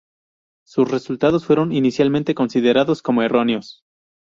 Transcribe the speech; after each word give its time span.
Sus 0.65 0.89
resultados 0.89 1.45
fueron 1.45 1.71
inicialmente 1.71 2.33
considerados 2.33 3.03
como 3.03 3.21
erróneos. 3.21 3.83